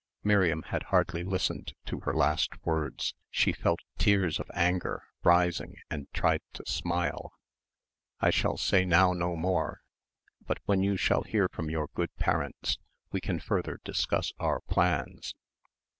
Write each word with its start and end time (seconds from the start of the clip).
Miriam 0.23 0.63
had 0.63 0.81
hardly 0.89 1.23
listened 1.23 1.75
to 1.85 1.99
her 1.99 2.13
last 2.15 2.49
words. 2.65 3.13
She 3.29 3.53
felt 3.53 3.81
tears 3.99 4.39
of 4.39 4.49
anger 4.55 5.03
rising 5.23 5.75
and 5.91 6.11
tried 6.11 6.41
to 6.53 6.65
smile. 6.65 7.33
"I 8.19 8.31
shall 8.31 8.57
say 8.57 8.83
now 8.83 9.13
no 9.13 9.35
more. 9.35 9.81
But 10.47 10.57
when 10.65 10.81
you 10.81 10.97
shall 10.97 11.21
hear 11.21 11.47
from 11.47 11.69
your 11.69 11.85
good 11.93 12.15
parents, 12.15 12.79
we 13.11 13.21
can 13.21 13.39
further 13.39 13.79
discuss 13.83 14.33
our 14.39 14.61
plans." 14.61 15.35